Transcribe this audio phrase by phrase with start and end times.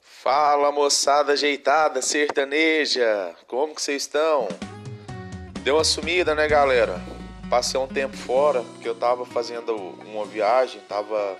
[0.00, 4.48] Fala moçada ajeitada, sertaneja, como que vocês estão?
[5.60, 6.98] Deu uma sumida, né galera?
[7.50, 11.36] Passei um tempo fora, porque eu tava fazendo uma viagem, tava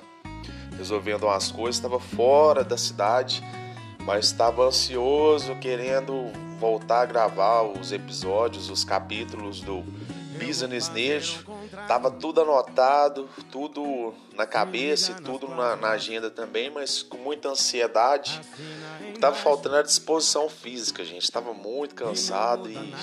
[0.77, 3.43] resolvendo umas coisas, tava fora da cidade,
[4.01, 9.83] mas estava ansioso, querendo voltar a gravar os episódios, os capítulos do
[10.39, 11.47] Business Nejo.
[11.87, 17.49] Tava tudo anotado, tudo na cabeça e tudo na, na, agenda também, mas com muita
[17.49, 18.41] ansiedade.
[19.01, 21.31] O que tava faltando era disposição física, gente.
[21.31, 22.95] Tava muito cansado e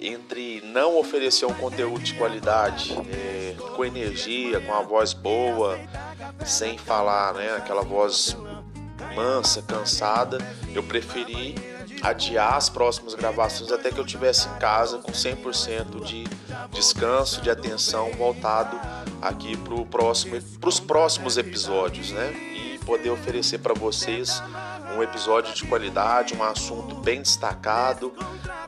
[0.00, 5.78] entre não oferecer um conteúdo de qualidade, é, com energia, com a voz boa,
[6.46, 8.36] sem falar, né, aquela voz
[9.14, 10.38] mansa, cansada,
[10.74, 11.54] eu preferi
[12.02, 16.24] adiar as próximas gravações até que eu tivesse em casa com 100% de
[16.70, 18.78] descanso, de atenção voltado
[19.20, 22.32] aqui para próximo, os próximos episódios, né?
[22.54, 24.42] E poder oferecer para vocês
[24.96, 28.12] um episódio de qualidade, um assunto bem destacado,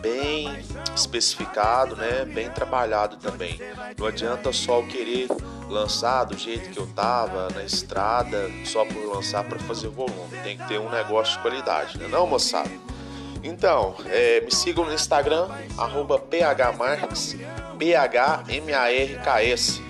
[0.00, 0.64] bem
[0.94, 2.24] especificado, né?
[2.24, 3.60] Bem trabalhado também.
[3.98, 5.28] Não adianta só querer
[5.70, 10.36] lançar do jeito que eu tava na estrada, só por lançar para fazer volume.
[10.42, 12.08] Tem que ter um negócio de qualidade, né?
[12.08, 12.70] Não, moçada?
[13.42, 17.36] Então, é, me sigam no Instagram, phmarks,
[17.76, 19.82] B-H-M-A-R-K-S.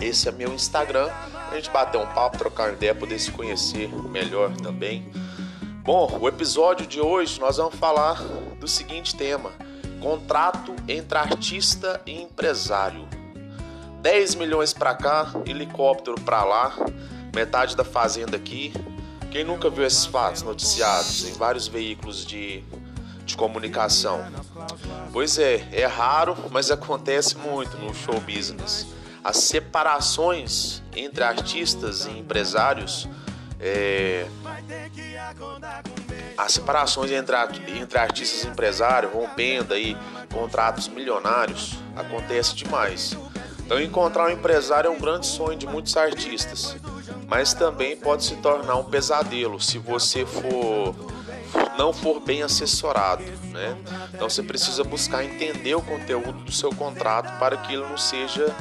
[0.00, 1.10] Esse é meu Instagram.
[1.50, 5.10] A gente bater um papo, trocar ideia, poder se conhecer melhor também.
[5.82, 8.22] Bom, o episódio de hoje nós vamos falar
[8.58, 9.50] do seguinte tema:
[10.00, 13.06] contrato entre artista e empresário.
[14.04, 16.76] 10 milhões para cá, helicóptero para lá,
[17.34, 18.70] metade da fazenda aqui,
[19.30, 22.62] quem nunca viu esses fatos noticiados em vários veículos de,
[23.24, 24.22] de comunicação?
[25.10, 28.86] Pois é, é raro, mas acontece muito no show business.
[29.24, 33.08] As separações entre artistas e empresários,
[33.58, 34.26] é,
[36.36, 37.34] as separações entre,
[37.74, 39.96] entre artistas e empresários, rompendo aí
[40.30, 43.16] contratos milionários, acontece demais.
[43.64, 46.76] Então encontrar um empresário é um grande sonho de muitos artistas
[47.26, 50.94] mas também pode se tornar um pesadelo se você for
[51.76, 53.76] não for bem assessorado, né?
[54.12, 58.54] Então você precisa buscar entender o conteúdo do seu contrato para que ele não seja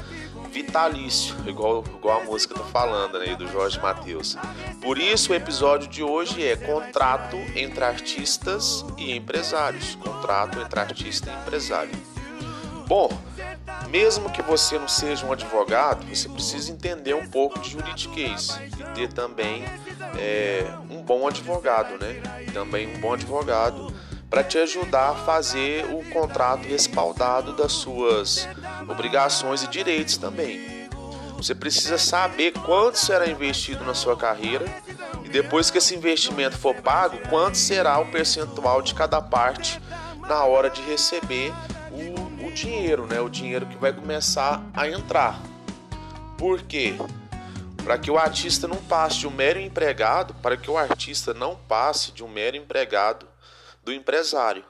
[0.51, 4.37] vitalício, igual, igual a música tá falando, né, do Jorge Mateus.
[4.81, 11.31] Por isso o episódio de hoje é contrato entre artistas e empresários, contrato entre artista
[11.31, 12.12] e empresário.
[12.93, 13.09] Bom,
[13.89, 18.83] mesmo que você não seja um advogado, você precisa entender um pouco de juridiquês e
[18.93, 19.65] ter também
[20.15, 22.21] é, um bom advogado, né?
[22.53, 23.91] Também um bom advogado
[24.29, 28.47] para te ajudar a fazer o contrato respaldado das suas
[28.87, 30.87] obrigações e direitos também.
[31.35, 34.65] Você precisa saber quanto será investido na sua carreira
[35.25, 39.81] e depois que esse investimento for pago, quanto será o percentual de cada parte
[40.27, 41.51] na hora de receber
[42.53, 43.19] dinheiro, né?
[43.19, 45.41] O dinheiro que vai começar a entrar.
[46.37, 46.93] Por quê?
[47.83, 51.55] Para que o artista não passe de um mero empregado, para que o artista não
[51.55, 53.27] passe de um mero empregado
[53.83, 54.63] do empresário.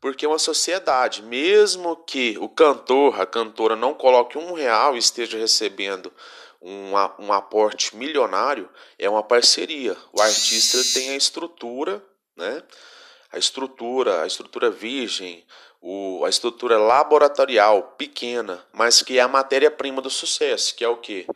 [0.00, 5.38] Porque uma sociedade, mesmo que o cantor, a cantora não coloque um real e esteja
[5.38, 6.12] recebendo
[6.60, 8.68] um, um aporte milionário,
[8.98, 9.96] é uma parceria.
[10.12, 12.04] O artista tem a estrutura,
[12.36, 12.62] né?
[13.32, 15.44] A estrutura, a estrutura virgem,
[15.86, 20.96] o, a estrutura laboratorial pequena, mas que é a matéria-prima do sucesso, que é o
[20.96, 21.26] que?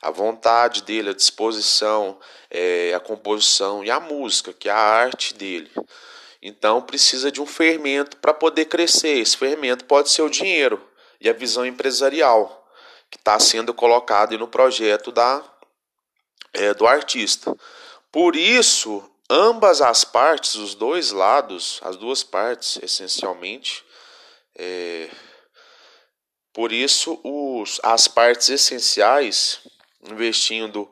[0.00, 2.16] A vontade dele, a disposição,
[2.48, 5.68] é, a composição e a música, que é a arte dele.
[6.40, 9.18] Então precisa de um fermento para poder crescer.
[9.18, 10.80] Esse fermento pode ser o dinheiro
[11.20, 12.64] e a visão empresarial
[13.10, 15.42] que está sendo colocado no projeto da,
[16.52, 17.52] é, do artista.
[18.12, 23.84] Por isso, ambas as partes, os dois lados, as duas partes essencialmente,
[24.58, 25.10] é,
[26.52, 29.60] por isso, os, as partes essenciais,
[30.08, 30.90] investindo,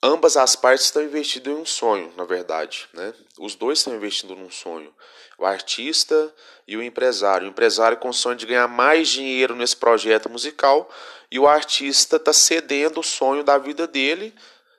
[0.00, 2.88] ambas as partes estão investindo em um sonho, na verdade.
[2.94, 3.12] Né?
[3.36, 4.94] Os dois estão investindo num sonho.
[5.36, 6.32] O artista
[6.68, 7.48] e o empresário.
[7.48, 10.88] O empresário com o sonho de ganhar mais dinheiro nesse projeto musical
[11.28, 14.32] e o artista está cedendo o sonho da vida dele,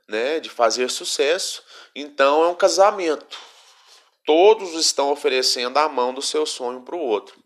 [0.08, 1.62] né, de fazer sucesso.
[1.94, 3.38] Então é um casamento.
[4.26, 7.41] Todos estão oferecendo a mão do seu sonho para o outro.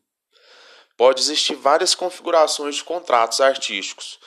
[0.97, 4.19] Pode existir várias configurações de contratos artísticos.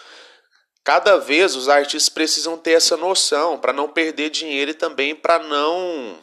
[0.84, 5.38] Cada vez os artistas precisam ter essa noção para não perder dinheiro e também para
[5.38, 6.18] não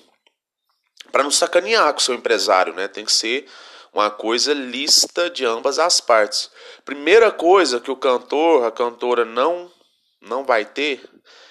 [1.11, 2.87] para não sacanear com o seu empresário, né?
[2.87, 3.47] Tem que ser
[3.93, 6.49] uma coisa lista de ambas as partes.
[6.83, 9.71] Primeira coisa que o cantor, a cantora não
[10.19, 11.07] não vai ter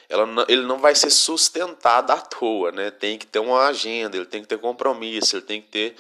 [0.08, 2.90] ela, ele não vai ser sustentado à toa, né?
[2.90, 5.96] Tem que ter uma agenda, ele tem que ter compromisso, ele tem que ter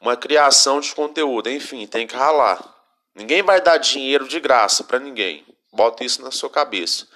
[0.00, 2.62] uma criação de conteúdo, enfim, tem que ralar.
[3.14, 5.46] Ninguém vai dar dinheiro de graça para ninguém.
[5.72, 7.06] Bota isso na sua cabeça.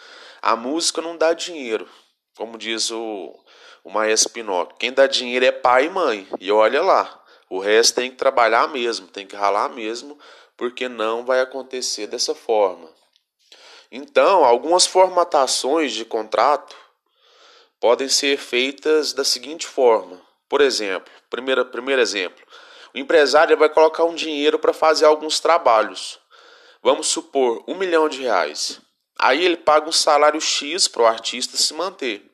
[0.41, 1.89] A música não dá dinheiro,
[2.37, 3.35] como diz o,
[3.83, 4.77] o Maestro Pinocchio.
[4.79, 6.29] Quem dá dinheiro é pai e mãe.
[6.41, 10.19] E olha lá, o resto tem que trabalhar mesmo, tem que ralar mesmo,
[10.57, 12.89] porque não vai acontecer dessa forma.
[13.91, 16.77] Então, algumas formatações de contrato
[17.81, 20.21] podem ser feitas da seguinte forma.
[20.49, 22.45] Por exemplo, primeiro, primeiro exemplo,
[22.95, 26.19] o empresário vai colocar um dinheiro para fazer alguns trabalhos.
[26.83, 28.81] Vamos supor um milhão de reais.
[29.19, 32.25] Aí ele paga um salário X para o artista se manter.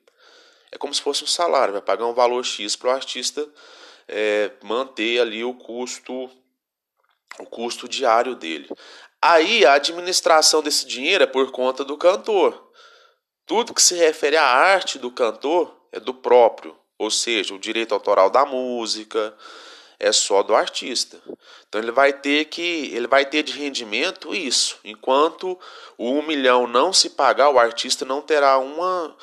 [0.71, 3.49] É como se fosse um salário, vai pagar um valor X para o artista
[4.09, 6.31] é, manter ali o custo,
[7.39, 8.69] o custo diário dele.
[9.23, 12.71] Aí a administração desse dinheiro é por conta do cantor.
[13.47, 17.95] Tudo que se refere à arte do cantor é do próprio, ou seja, o direito
[17.95, 19.35] autoral da música
[19.99, 21.21] é só do artista.
[21.69, 24.79] Então ele vai ter que ele vai ter de rendimento isso.
[24.85, 25.59] Enquanto
[25.97, 29.17] o um milhão não se pagar, o artista não terá uma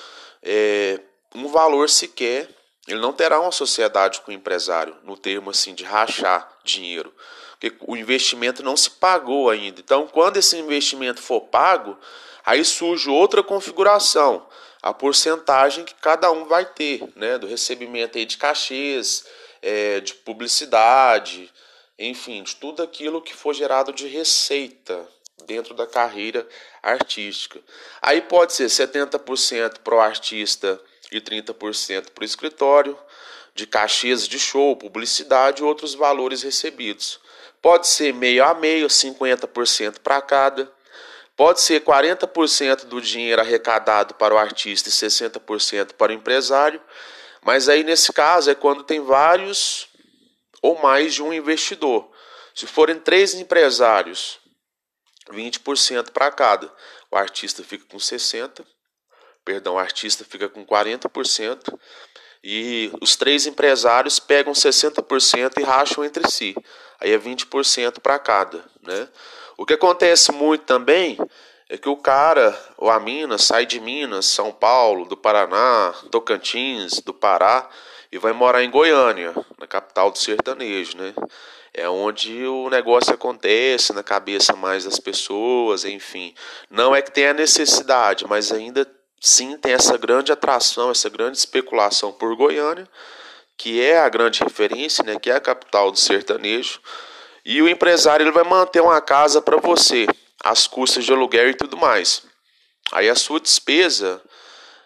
[0.44, 1.00] é,
[1.36, 2.50] um valor sequer.
[2.88, 7.14] Ele não terá uma sociedade com o empresário no termo assim de rachar dinheiro
[7.62, 9.80] porque o investimento não se pagou ainda.
[9.80, 11.96] Então, quando esse investimento for pago,
[12.44, 14.48] aí surge outra configuração,
[14.82, 19.24] a porcentagem que cada um vai ter, né, do recebimento aí de cachês,
[19.62, 21.52] é, de publicidade,
[21.98, 25.08] enfim, de tudo aquilo que for gerado de receita
[25.46, 26.48] dentro da carreira
[26.82, 27.60] artística.
[28.02, 30.80] Aí pode ser 70% para o artista
[31.12, 32.98] e 30% para o escritório,
[33.54, 37.20] de cachês de show, publicidade e outros valores recebidos.
[37.62, 40.72] Pode ser meio a meio, 50% para cada.
[41.36, 46.82] Pode ser 40% do dinheiro arrecadado para o artista e 60% para o empresário.
[47.44, 49.88] Mas aí nesse caso é quando tem vários
[50.62, 52.10] ou mais de um investidor.
[52.54, 54.40] Se forem três empresários,
[55.30, 56.72] 20% para cada.
[57.10, 58.66] O artista fica com 60%,
[59.44, 61.78] perdão, o artista fica com 40%
[62.44, 66.56] e os três empresários pegam 60% e racham entre si.
[67.00, 69.10] Aí é 20% para cada, né?
[69.58, 71.18] O que acontece muito também
[71.72, 77.00] é que o cara ou a mina sai de Minas, São Paulo, do Paraná, Tocantins,
[77.00, 77.70] do Pará
[78.12, 81.14] e vai morar em Goiânia, na capital do sertanejo, né?
[81.74, 86.36] É onde o negócio acontece na cabeça mais das pessoas, enfim.
[86.70, 88.86] Não é que tenha necessidade, mas ainda
[89.22, 92.86] sim tem essa grande atração, essa grande especulação por Goiânia,
[93.58, 96.82] que é a grande referência, né, que é a capital do sertanejo.
[97.46, 100.06] E o empresário ele vai manter uma casa para você,
[100.44, 102.24] as custas de aluguel e tudo mais.
[102.92, 104.22] Aí a sua despesa,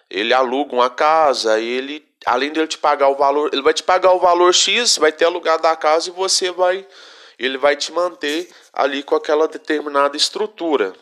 [0.09, 4.11] ele aluga uma casa, ele além de te pagar o valor, ele vai te pagar
[4.11, 6.87] o valor X, vai ter alugado a casa e você vai
[7.37, 10.95] ele vai te manter ali com aquela determinada estrutura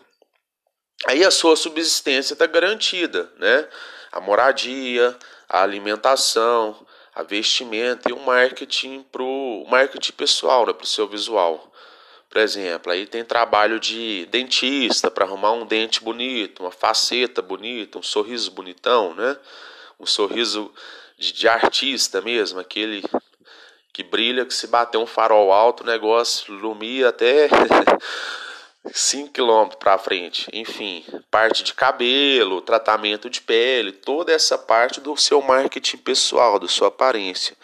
[1.05, 3.67] aí a sua subsistência está garantida, né?
[4.11, 5.17] A moradia,
[5.49, 6.85] a alimentação,
[7.15, 11.71] a vestimenta e o marketing para o marketing pessoal, né, para o seu visual.
[12.33, 17.99] Por exemplo, aí tem trabalho de dentista para arrumar um dente bonito, uma faceta bonita,
[17.99, 19.37] um sorriso bonitão, né?
[19.99, 20.73] Um sorriso
[21.15, 23.03] de, de artista mesmo, aquele
[23.93, 27.49] que brilha, que se bater um farol alto, o negócio lumia até
[28.91, 35.15] 5 km para frente, enfim, parte de cabelo, tratamento de pele, toda essa parte do
[35.15, 37.55] seu marketing pessoal, da sua aparência.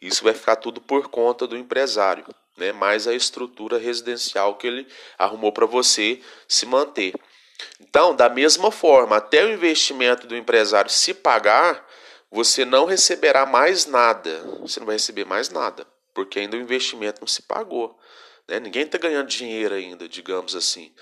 [0.00, 2.24] Isso vai ficar tudo por conta do empresário,
[2.56, 2.72] né?
[2.72, 4.86] Mais a estrutura residencial que ele
[5.18, 7.14] arrumou para você se manter.
[7.80, 11.86] Então, da mesma forma, até o investimento do empresário se pagar,
[12.30, 14.42] você não receberá mais nada.
[14.60, 17.98] Você não vai receber mais nada, porque ainda o investimento não se pagou.
[18.48, 18.58] Né?
[18.58, 20.92] Ninguém está ganhando dinheiro ainda, digamos assim.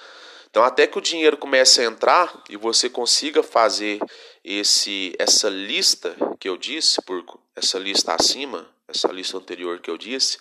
[0.51, 4.01] Então, até que o dinheiro comece a entrar e você consiga fazer
[4.43, 9.97] esse, essa lista que eu disse, por essa lista acima, essa lista anterior que eu
[9.97, 10.39] disse,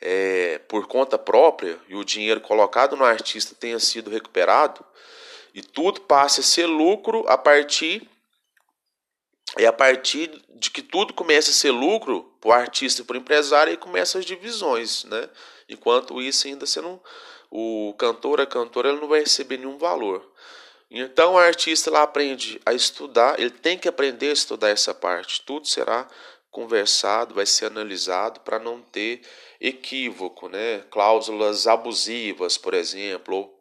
[0.00, 4.84] é, por conta própria e o dinheiro colocado no artista tenha sido recuperado
[5.54, 8.08] e tudo passe a ser lucro a partir
[9.56, 13.14] é a partir de que tudo comece a ser lucro para o artista e para
[13.14, 15.28] o empresário e começam as divisões, né?
[15.68, 17.00] Enquanto isso, ainda você não.
[17.50, 20.30] O cantor, a cantora, ele não vai receber nenhum valor.
[20.90, 25.42] Então o artista lá aprende a estudar, ele tem que aprender a estudar essa parte.
[25.42, 26.06] Tudo será
[26.50, 29.20] conversado, vai ser analisado para não ter
[29.60, 30.84] equívoco, né?
[30.90, 33.56] Cláusulas abusivas, por exemplo, ou,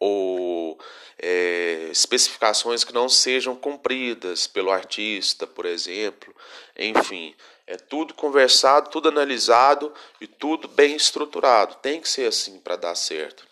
[0.00, 0.78] ou
[1.18, 6.34] é, especificações que não sejam cumpridas pelo artista, por exemplo.
[6.78, 7.34] Enfim,
[7.66, 11.76] é tudo conversado, tudo analisado e tudo bem estruturado.
[11.76, 13.46] Tem que ser assim para dar certo.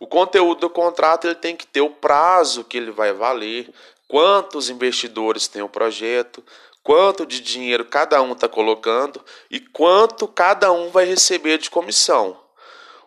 [0.00, 3.72] O conteúdo do contrato ele tem que ter o prazo que ele vai valer,
[4.06, 6.42] quantos investidores tem o projeto,
[6.88, 12.40] quanto de dinheiro cada um está colocando e quanto cada um vai receber de comissão.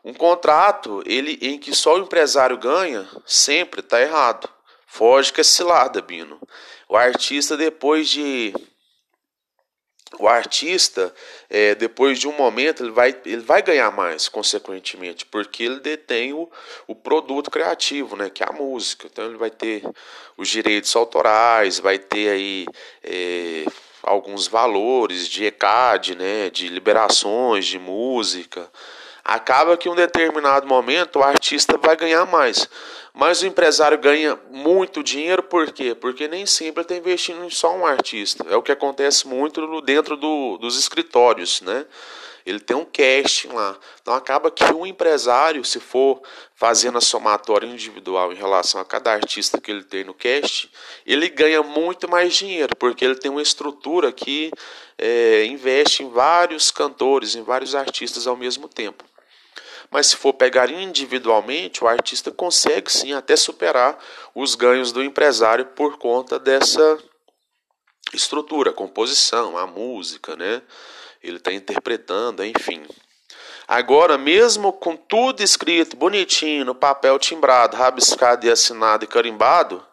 [0.06, 4.48] Um contrato ele em que só o empresário ganha sempre está errado.
[4.86, 6.40] Foge que é cilada, Bino.
[6.88, 8.54] O artista depois de
[10.20, 11.13] o artista,
[11.50, 16.34] é, depois de um momento, ele vai, ele vai ganhar mais, consequentemente, porque ele detém
[16.34, 16.50] o,
[16.86, 19.08] o produto criativo, né, que é a música.
[19.12, 19.84] Então, ele vai ter
[20.38, 22.65] os direitos autorais, vai ter aí
[23.03, 23.65] é,
[24.03, 28.70] alguns valores de ECAD, né, de liberações de música.
[29.24, 32.68] Acaba que em um determinado momento o artista vai ganhar mais.
[33.13, 35.94] Mas o empresário ganha muito dinheiro por quê?
[35.94, 38.46] Porque nem sempre está investindo em só um artista.
[38.50, 41.86] É o que acontece muito dentro do, dos escritórios, né?
[42.46, 43.78] Ele tem um casting lá.
[44.01, 46.22] Então acaba que um empresário, se for
[46.56, 50.70] fazendo a somatória individual em relação a cada artista que ele tem no casting,
[51.06, 54.51] ele ganha muito mais dinheiro, porque ele tem uma estrutura que
[54.98, 59.11] é, investe em vários cantores, em vários artistas ao mesmo tempo.
[59.91, 64.00] Mas se for pegar individualmente, o artista consegue sim até superar
[64.33, 66.98] os ganhos do empresário por conta dessa
[68.13, 70.62] estrutura, composição, a música, né?
[71.21, 72.88] Ele está interpretando, enfim.
[73.67, 79.86] Agora, mesmo com tudo escrito bonitinho, no papel timbrado, rabiscado e assinado e carimbado,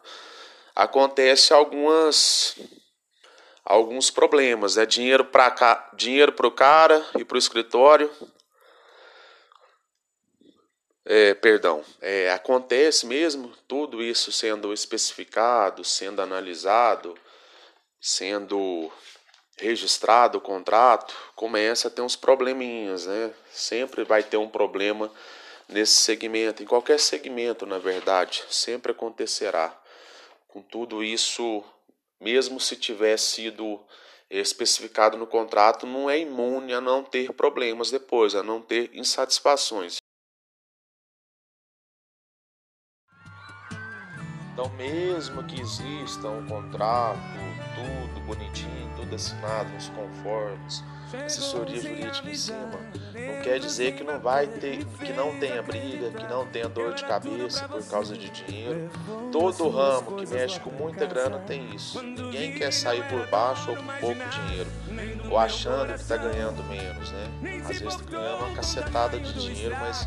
[0.73, 2.55] acontece algumas
[3.65, 4.85] alguns problemas, né?
[4.85, 8.09] Dinheiro para dinheiro para o cara e para o escritório,
[11.11, 17.17] é, perdão, é, acontece mesmo tudo isso sendo especificado, sendo analisado,
[17.99, 18.91] sendo
[19.57, 23.33] registrado o contrato, começa a ter uns probleminhas, né?
[23.51, 25.11] Sempre vai ter um problema
[25.67, 29.75] nesse segmento, em qualquer segmento, na verdade, sempre acontecerá.
[30.47, 31.63] Com tudo isso,
[32.21, 33.81] mesmo se tiver sido
[34.29, 39.97] especificado no contrato, não é imune a não ter problemas depois, a não ter insatisfações.
[44.59, 47.17] Então, mesmo que exista um contrato,
[47.73, 50.83] tudo bonitinho, tudo assinado, nos conformes,
[51.25, 52.77] assessoria jurídica em cima,
[53.13, 56.93] não quer dizer que não vai ter, que não tenha briga, que não tenha dor
[56.93, 58.89] de cabeça por causa de dinheiro.
[59.31, 62.03] Todo ramo que mexe com muita grana tem isso.
[62.03, 64.69] Ninguém quer sair por baixo ou com pouco dinheiro,
[65.31, 67.61] ou achando que está ganhando menos, né?
[67.61, 70.05] Às vezes está ganhando uma cacetada de dinheiro, mas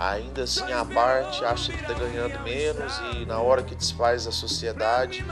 [0.00, 4.32] ainda assim a parte acha que está ganhando menos e na hora que desfaz a
[4.32, 5.22] sociedade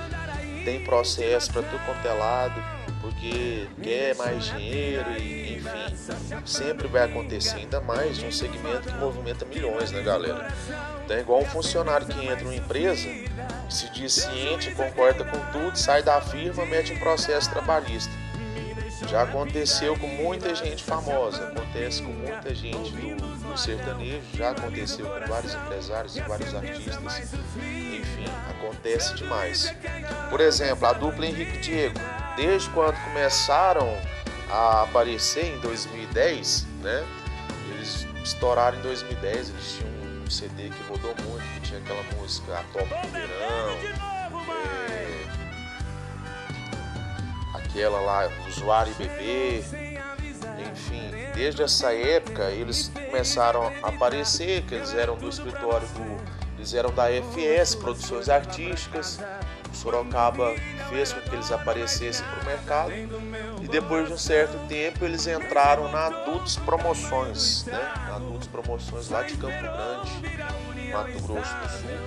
[0.63, 2.63] tem processo para tudo quanto é lado
[3.01, 8.95] porque quer mais dinheiro e enfim sempre vai acontecer ainda mais de um segmento que
[8.99, 10.53] movimenta milhões né galera?
[11.03, 13.09] Então é igual um funcionário que entra numa empresa
[13.71, 18.13] se diz ciente concorda com tudo sai da firma mete um processo trabalhista.
[19.09, 25.27] Já aconteceu com muita gente famosa acontece com muita gente do sertanejo, já aconteceu com
[25.27, 27.35] vários empresários e vários artistas.
[27.57, 29.75] Enfim, acontece demais.
[30.31, 31.99] Por exemplo, a dupla Henrique Diego,
[32.37, 33.97] desde quando começaram
[34.51, 37.05] a aparecer em 2010, né?
[37.71, 39.91] Eles estouraram em 2010, eles tinham
[40.25, 43.77] um CD que rodou muito, que tinha aquela música A Topa do Verão,
[44.51, 45.25] é...
[47.55, 49.65] aquela lá, Usuário e Bebê,
[50.79, 56.39] enfim, desde essa época eles começaram a aparecer, que eles eram do escritório do.
[56.57, 59.21] Eles eram da FS, Produções Artísticas.
[59.73, 60.55] O Sorocaba
[60.89, 62.93] fez com que eles aparecessem para o mercado.
[63.63, 67.93] E depois de um certo tempo eles entraram na Adultos Promoções, né?
[68.09, 71.99] Na Adultos Promoções lá de Campo Grande, Mato Grosso do Sul,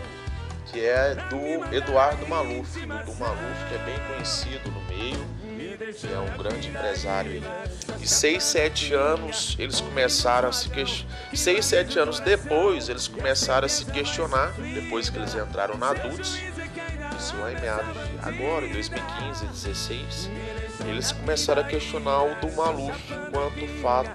[0.66, 5.42] que é do Eduardo Maluf, do Maluf, que é bem conhecido no meio
[5.82, 7.42] é um grande empresário.
[8.00, 11.12] E seis, sete anos eles começaram a se questionar.
[11.34, 16.38] Seis, sete anos depois eles começaram a se questionar, depois que eles entraram na adultos,
[17.18, 20.30] isso lá em meados de agora, 2015, 2016,
[20.88, 24.12] eles começaram a questionar o do Maluf quanto fato,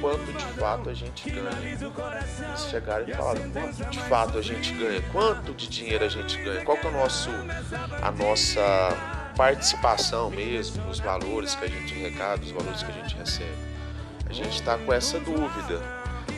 [0.00, 1.48] quanto de fato a gente ganha.
[1.62, 6.36] Eles chegaram e falaram, quanto de fato a gente ganha, quanto de dinheiro a gente
[6.42, 7.30] ganha, qual que é o nosso,
[8.02, 13.16] a nossa participação mesmo, os valores que a gente recebe, os valores que a gente
[13.16, 13.68] recebe.
[14.28, 15.80] A gente está com essa dúvida.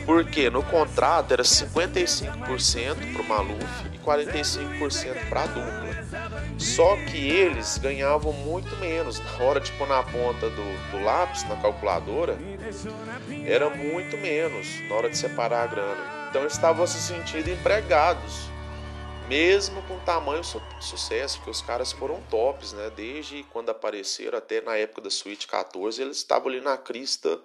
[0.05, 6.31] Porque no contrato era 55% para o Maluf e 45% para a dupla.
[6.57, 9.19] Só que eles ganhavam muito menos.
[9.19, 12.37] Na hora de pôr na ponta do, do lápis, na calculadora,
[13.45, 16.21] era muito menos na hora de separar a grana.
[16.29, 18.50] Então eles estavam se sentindo empregados,
[19.31, 22.91] mesmo com tamanho su sucesso, porque os caras foram tops, né?
[22.93, 27.39] Desde quando apareceram até na época da Suite 14, eles estavam ali na crista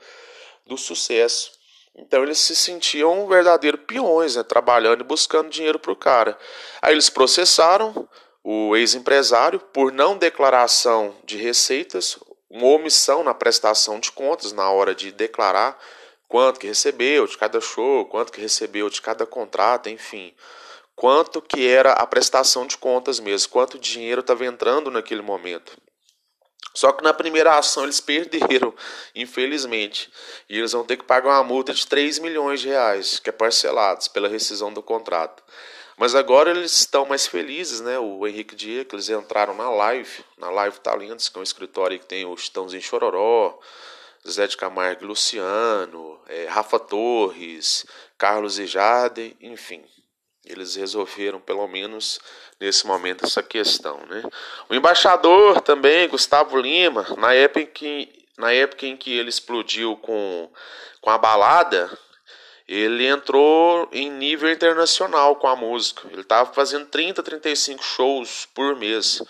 [0.67, 1.53] do sucesso.
[1.95, 4.43] Então eles se sentiam verdadeiros peões, né?
[4.43, 6.37] trabalhando e buscando dinheiro para o cara.
[6.83, 8.09] Aí eles processaram
[8.43, 12.19] o ex-empresário por não declaração de receitas,
[12.51, 15.81] uma omissão na prestação de contas na hora de declarar
[16.27, 20.35] quanto que recebeu de cada show, quanto que recebeu de cada contrato, enfim,
[20.97, 25.77] quanto que era a prestação de contas mesmo, quanto dinheiro estava entrando naquele momento.
[26.75, 28.75] Só que na primeira ação eles perderam,
[29.15, 30.11] infelizmente.
[30.49, 33.33] E eles vão ter que pagar uma multa de 3 milhões de reais, que é
[33.33, 35.43] parcelados pela rescisão do contrato.
[35.99, 37.99] Mas agora eles estão mais felizes, né?
[37.99, 41.99] O Henrique Dia, que eles entraram na live, na Live Talentos, que é um escritório
[41.99, 43.59] que tem o Chitãozinho Chororó,
[44.29, 47.87] Zé de Camargo e Luciano, é, Rafa Torres,
[48.19, 49.83] Carlos e Jade, enfim.
[50.47, 52.21] Eles resolveram, pelo menos
[52.61, 53.99] nesse momento, essa questão.
[54.07, 54.23] Né?
[54.69, 59.97] O embaixador também, Gustavo Lima, na época em que, na época em que ele explodiu
[59.97, 60.51] com,
[61.01, 61.91] com a balada,
[62.69, 66.03] ele entrou em nível internacional com a música.
[66.11, 69.23] Ele estava fazendo 30, 35 shows por mês.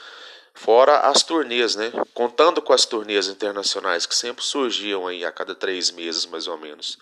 [0.56, 1.92] Fora as turnês, né?
[2.12, 6.58] Contando com as turnês internacionais que sempre surgiam aí a cada três meses, mais ou
[6.58, 6.98] menos.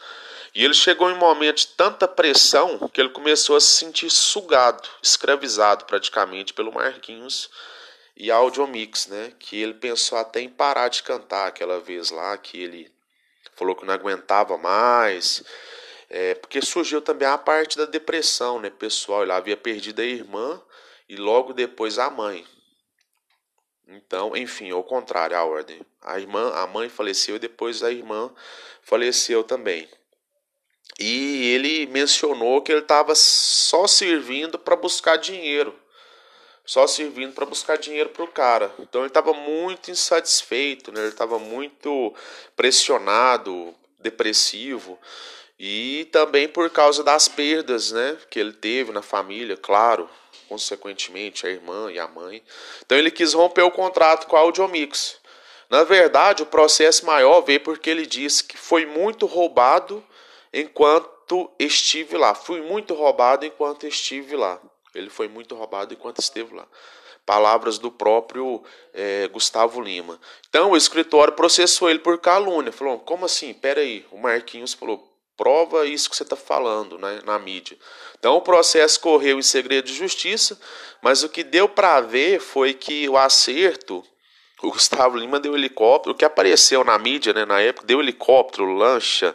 [0.55, 4.11] E ele chegou em um momento de tanta pressão que ele começou a se sentir
[4.11, 7.49] sugado, escravizado praticamente pelo Marquinhos
[8.17, 9.33] e Audiomix, né?
[9.39, 12.93] Que ele pensou até em parar de cantar aquela vez lá, que ele
[13.57, 15.43] falou que não aguentava mais
[16.17, 19.23] é, porque surgiu também a parte da depressão, né, pessoal?
[19.23, 20.63] Ele havia perdido a irmã
[21.09, 22.47] e logo depois a mãe.
[23.89, 25.81] Então, enfim, ao contrário, a ordem.
[26.01, 28.33] A irmã, a mãe faleceu e depois a irmã
[28.83, 29.89] faleceu também.
[30.99, 35.75] E ele mencionou que ele estava só servindo para buscar dinheiro.
[36.65, 38.73] Só servindo para buscar dinheiro para o cara.
[38.79, 41.01] Então ele estava muito insatisfeito, né?
[41.01, 42.15] ele estava muito
[42.57, 44.99] pressionado, depressivo.
[45.59, 50.09] E também por causa das perdas né, que ele teve na família, claro,
[50.55, 52.43] consequentemente a irmã e a mãe.
[52.85, 55.17] Então ele quis romper o contrato com a Audiomix.
[55.69, 60.05] Na verdade, o processo maior veio porque ele disse que foi muito roubado
[60.53, 62.35] enquanto estive lá.
[62.35, 64.61] Fui muito roubado enquanto estive lá.
[64.95, 66.67] Ele foi muito roubado enquanto esteve lá.
[67.27, 68.63] Palavras do próprio
[68.93, 70.21] é, Gustavo Lima.
[70.49, 72.71] Então o escritório processou ele por calúnia.
[72.71, 73.53] Falou: como assim?
[73.53, 74.07] Peraí.
[74.13, 77.77] O Marquinhos falou: prova isso que você está falando né, na mídia.
[78.19, 80.59] Então o processo correu em segredo de justiça,
[81.03, 84.05] mas o que deu para ver foi que o acerto,
[84.63, 88.73] o Gustavo Lima deu helicóptero, o que apareceu na mídia né, na época, deu helicóptero,
[88.73, 89.35] lancha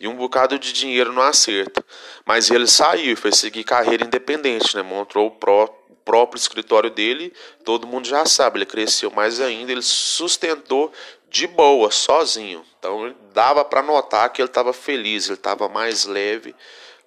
[0.00, 1.84] e um bocado de dinheiro no acerto.
[2.24, 7.32] Mas ele saiu foi seguir carreira independente, né, montou o próprio próprio escritório dele,
[7.64, 10.92] todo mundo já sabe, ele cresceu mais ainda, ele sustentou
[11.32, 12.64] de boa, sozinho.
[12.78, 16.54] Então dava para notar que ele estava feliz, ele estava mais leve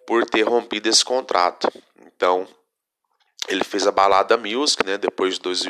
[0.05, 1.71] por ter rompido esse contrato.
[2.07, 2.47] Então
[3.47, 4.97] ele fez a balada Music, né?
[4.97, 5.63] Depois de dois...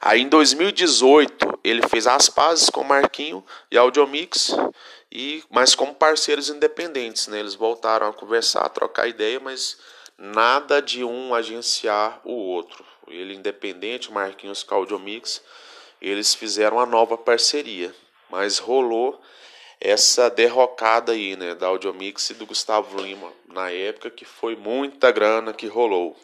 [0.00, 4.56] aí em 2018 ele fez as pazes com Marquinho e Audiomix
[5.12, 7.38] e mas como parceiros independentes, né?
[7.38, 9.78] Eles voltaram a conversar, a trocar ideia, mas
[10.18, 12.84] nada de um agenciar o outro.
[13.06, 15.40] Ele independente, Marquinhos com Audiomix
[16.08, 17.94] eles fizeram uma nova parceria,
[18.30, 19.20] mas rolou
[19.80, 25.10] essa derrocada aí, né, da Audiomix e do Gustavo Lima na época, que foi muita
[25.10, 26.16] grana que rolou.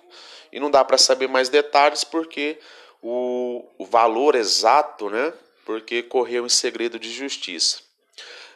[0.52, 2.58] E não dá para saber mais detalhes porque
[3.02, 5.32] o, o valor exato, né,
[5.64, 7.80] porque correu em segredo de justiça.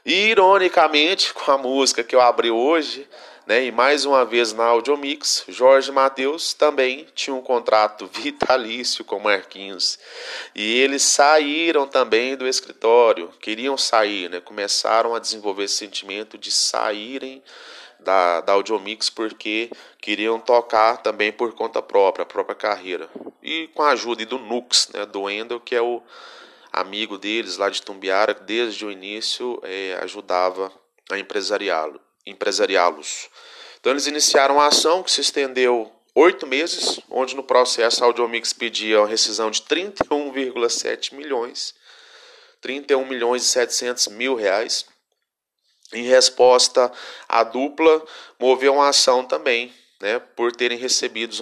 [0.05, 3.09] E, ironicamente, com a música que eu abri hoje,
[3.47, 3.65] né?
[3.67, 9.99] E mais uma vez na Audiomix, Jorge Matheus também tinha um contrato vitalício com Marquinhos.
[10.55, 14.41] E eles saíram também do escritório, queriam sair, né?
[14.41, 17.43] começaram a desenvolver esse sentimento de saírem
[18.01, 23.09] da, da Audiomix porque queriam tocar também por conta própria, a própria carreira.
[23.43, 25.05] E com a ajuda do Nux, né?
[25.05, 26.03] do Endel, que é o
[26.73, 30.73] amigo deles lá de Tumbiara, desde o início é, ajudava
[31.11, 33.29] a empresariá-lo empresariá-los.
[33.81, 38.53] Então eles iniciaram a ação que se estendeu oito meses, onde no processo a Audiomix
[38.53, 41.75] pedia a rescisão de 31,7 milhões,
[42.61, 44.87] 31 milhões e 700 mil reais.
[45.93, 46.91] Em resposta,
[47.29, 48.03] a dupla
[48.39, 51.35] moveu uma ação também, né, por terem recebido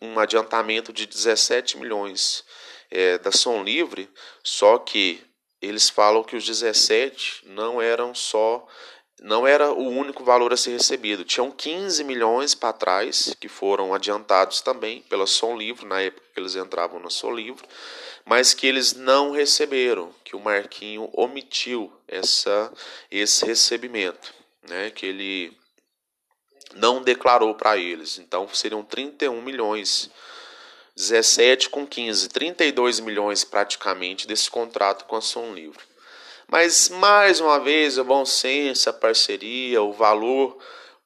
[0.00, 2.44] um adiantamento de 17 milhões
[2.90, 4.10] é, da Som Livre,
[4.42, 5.22] só que
[5.60, 8.66] eles falam que os 17 não eram só
[9.20, 11.24] não era o único valor a ser recebido.
[11.24, 16.40] Tinham 15 milhões para trás que foram adiantados também pela Som Livre, na época que
[16.40, 17.64] eles entravam na Som Livre,
[18.24, 22.72] mas que eles não receberam, que o Marquinho omitiu essa,
[23.10, 24.32] esse recebimento,
[24.68, 25.56] né, que ele
[26.74, 28.18] não declarou para eles.
[28.18, 30.10] Então seriam 31 milhões
[30.98, 35.78] 17 com 15, 32 milhões praticamente desse contrato com a Som Livre.
[36.50, 40.56] Mas mais uma vez, o bom senso, a parceria, o valor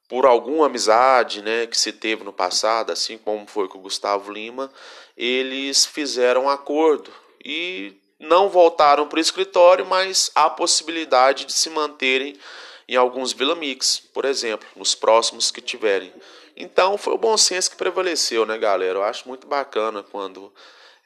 [0.09, 4.31] por alguma amizade né, que se teve no passado, assim como foi com o Gustavo
[4.31, 4.71] Lima,
[5.17, 7.11] eles fizeram um acordo
[7.45, 12.39] e não voltaram para o escritório, mas há possibilidade de se manterem
[12.87, 16.13] em alguns Vila Mix, por exemplo, nos próximos que tiverem.
[16.57, 18.99] Então foi o bom senso que prevaleceu, né, galera?
[18.99, 20.53] Eu acho muito bacana quando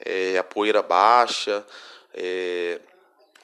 [0.04, 1.64] é, a poeira baixa,
[2.12, 2.80] é,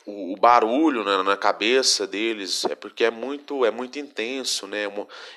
[0.04, 4.84] o, o, barulho né, na cabeça deles é porque é muito é muito intenso, né?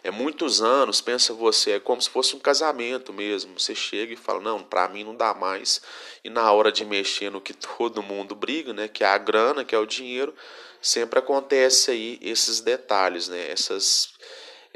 [0.03, 1.01] É muitos anos.
[1.01, 3.59] Pensa você, é como se fosse um casamento mesmo.
[3.59, 5.81] Você chega e fala não, para mim não dá mais.
[6.23, 8.87] E na hora de mexer no que todo mundo briga, né?
[8.87, 10.33] Que é a grana, que é o dinheiro,
[10.81, 13.51] sempre acontece aí esses detalhes, né?
[13.51, 14.13] Essas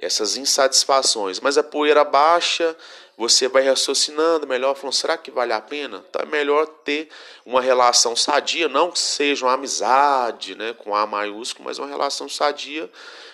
[0.01, 1.39] essas insatisfações.
[1.39, 2.75] Mas a poeira baixa
[3.19, 6.01] você vai raciocinando melhor, falando, será que vale a pena?
[6.09, 7.09] Então é melhor ter
[7.45, 12.29] uma relação sadia, não que seja uma amizade né, com A maiúsculo, mas uma relação
[12.29, 12.89] sadia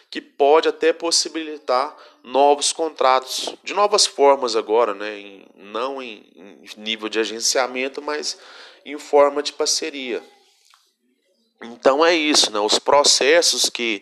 [0.10, 6.82] que pode até possibilitar novos contratos, de novas formas agora, né, em, não em, em
[6.82, 8.39] nível de agenciamento, mas
[8.84, 10.24] em forma de parceria.
[11.62, 12.60] Então é isso, né?
[12.60, 14.02] Os processos que,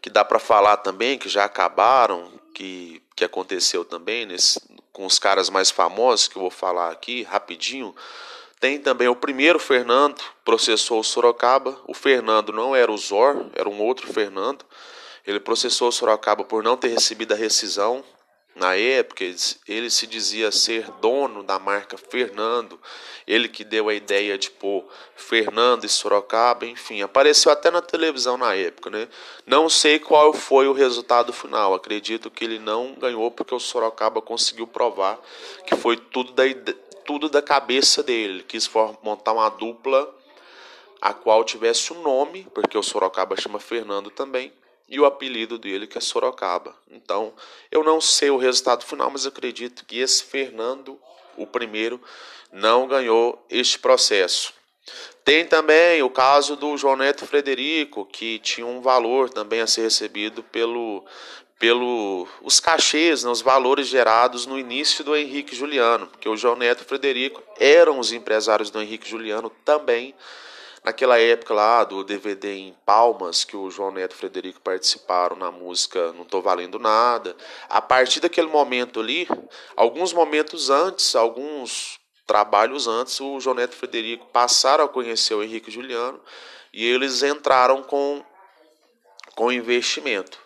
[0.00, 4.60] que dá para falar também, que já acabaram, que, que aconteceu também nesse,
[4.98, 7.94] com os caras mais famosos que eu vou falar aqui rapidinho.
[8.58, 11.78] Tem também o primeiro Fernando, processou o Sorocaba.
[11.86, 14.64] O Fernando não era o Zor, era um outro Fernando.
[15.24, 18.02] Ele processou o Sorocaba por não ter recebido a rescisão
[18.58, 19.24] na época,
[19.68, 22.78] ele se dizia ser dono da marca Fernando,
[23.26, 28.36] ele que deu a ideia de pôr Fernando e Sorocaba, enfim, apareceu até na televisão
[28.36, 29.08] na época, né?
[29.46, 34.20] Não sei qual foi o resultado final, acredito que ele não ganhou porque o Sorocaba
[34.20, 35.20] conseguiu provar
[35.66, 36.42] que foi tudo da,
[37.04, 38.68] tudo da cabeça dele, ele quis
[39.02, 40.14] montar uma dupla
[41.00, 44.52] a qual tivesse um nome, porque o Sorocaba chama Fernando também,
[44.88, 46.74] e o apelido dele que é Sorocaba.
[46.90, 47.32] Então,
[47.70, 50.98] eu não sei o resultado final, mas acredito que esse Fernando,
[51.36, 52.00] o primeiro,
[52.50, 54.52] não ganhou este processo.
[55.22, 59.82] Tem também o caso do João Neto Frederico, que tinha um valor também a ser
[59.82, 61.04] recebido pelo,
[61.58, 66.56] pelo os cachês, né, os valores gerados no início do Henrique Juliano, porque o João
[66.56, 70.14] Neto Frederico eram os empresários do Henrique Juliano também
[70.84, 75.36] naquela época lá do DVD em Palmas, que o João Neto e o Frederico participaram
[75.36, 77.36] na música Não Tô Valendo Nada,
[77.68, 79.28] a partir daquele momento ali,
[79.76, 85.34] alguns momentos antes, alguns trabalhos antes, o João Neto e o Frederico passaram a conhecer
[85.34, 86.20] o Henrique Juliano
[86.72, 88.24] e eles entraram com,
[89.34, 90.38] com investimento.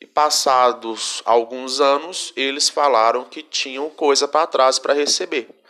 [0.00, 5.61] E passados alguns anos, eles falaram que tinham coisa para trás para receber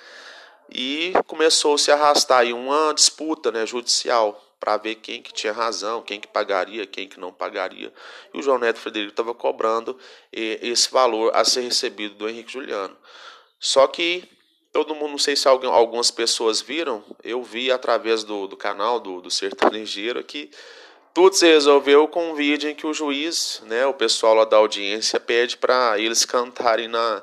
[0.75, 5.53] e começou -se a arrastar aí uma disputa né, judicial para ver quem que tinha
[5.53, 7.93] razão, quem que pagaria, quem que não pagaria.
[8.33, 9.99] E o João Neto Frederico estava cobrando
[10.33, 12.97] esse valor a ser recebido do Henrique Juliano.
[13.59, 14.23] Só que
[14.73, 19.01] todo mundo, não sei se alguém, algumas pessoas viram, eu vi através do, do canal
[19.01, 20.49] do, do Sertanejeiro que
[21.13, 24.57] tudo se resolveu com um vídeo em que o juiz, né, o pessoal lá da
[24.57, 27.23] audiência, pede para eles cantarem na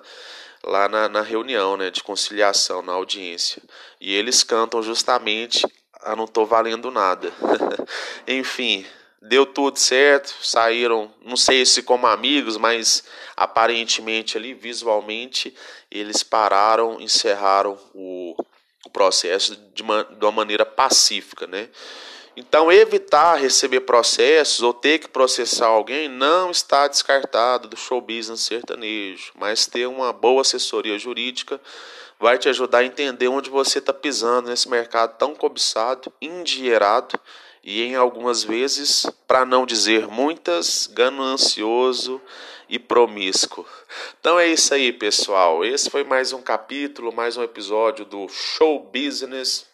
[0.63, 3.61] lá na, na reunião né, de conciliação, na audiência.
[3.99, 5.65] E eles cantam justamente
[6.01, 7.31] a Não Tô Valendo Nada.
[8.27, 8.85] Enfim,
[9.21, 13.03] deu tudo certo, saíram, não sei se como amigos, mas
[13.35, 15.53] aparentemente ali, visualmente,
[15.91, 18.35] eles pararam, encerraram o,
[18.85, 21.69] o processo de uma, de uma maneira pacífica, né?
[22.39, 28.39] Então, evitar receber processos ou ter que processar alguém não está descartado do show business
[28.39, 31.59] sertanejo, mas ter uma boa assessoria jurídica
[32.17, 37.19] vai te ajudar a entender onde você está pisando nesse mercado tão cobiçado, endinheirado
[37.61, 42.21] e, em algumas vezes, para não dizer muitas, ganancioso
[42.69, 43.65] e promíscuo.
[44.17, 45.65] Então é isso aí, pessoal.
[45.65, 49.68] Esse foi mais um capítulo, mais um episódio do Show Business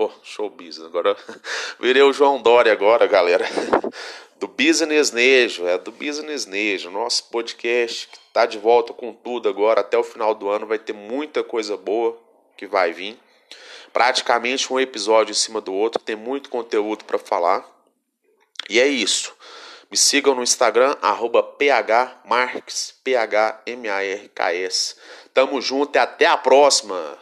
[0.00, 0.86] Oh, show business.
[0.86, 1.16] Agora
[1.80, 3.44] virei o João Dória agora, galera.
[4.38, 9.48] do Business Nejo, é do Business Nejo, nosso podcast que tá de volta com tudo
[9.48, 12.16] agora até o final do ano, vai ter muita coisa boa
[12.56, 13.18] que vai vir.
[13.92, 17.68] Praticamente um episódio em cima do outro, tem muito conteúdo para falar.
[18.70, 19.34] E é isso.
[19.90, 20.94] Me sigam no Instagram,
[21.58, 24.94] phmarks, P-H-M-A-R-K-S.
[25.34, 27.18] Tamo junto e até a próxima!